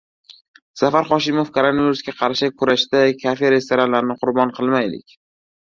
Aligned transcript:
Zafar 0.81 1.07
Hoshimov: 1.09 1.51
"Koronavirusga 1.59 2.15
qarshi 2.23 2.49
kurashda 2.63 3.05
kafe-restoranlarni 3.21 4.21
qurbon 4.25 4.57
qilmaylik" 4.59 5.21